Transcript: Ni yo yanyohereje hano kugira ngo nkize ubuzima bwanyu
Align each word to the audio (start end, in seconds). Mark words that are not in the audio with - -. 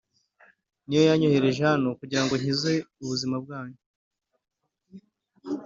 Ni 0.85 0.93
yo 0.97 1.03
yanyohereje 1.09 1.61
hano 1.71 1.87
kugira 1.99 2.21
ngo 2.23 2.33
nkize 2.39 2.73
ubuzima 3.03 3.35
bwanyu 3.43 3.79